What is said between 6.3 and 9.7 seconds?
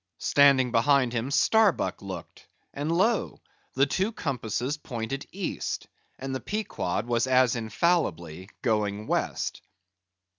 the Pequod was as infallibly going West.